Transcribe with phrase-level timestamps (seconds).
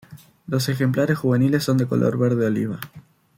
[0.47, 2.79] Los ejemplares juveniles son de color verde oliva.